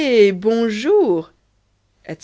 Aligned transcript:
bonjour. 0.33 1.31
Etc. 2.05 2.19